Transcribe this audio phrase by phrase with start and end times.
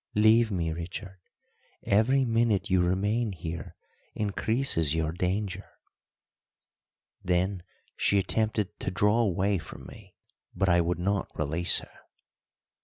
[0.15, 1.19] Leave me, Richard;
[1.83, 3.75] every minute you remain here
[4.15, 5.69] increases your danger."
[7.23, 7.61] Then
[7.95, 10.15] she attempted to draw away from me,
[10.55, 11.93] but I would not release her.